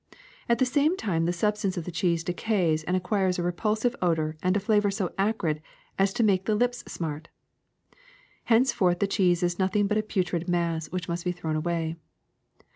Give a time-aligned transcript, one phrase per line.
[0.49, 3.95] At the same time the substance of the cheese decays and acquires a re pulsive
[4.01, 5.61] odor and a flavor so acrid
[5.99, 7.27] as to make the lips smart.
[8.45, 11.97] Henceforth the cheese is nothing but a putrid mass which must be thrown away.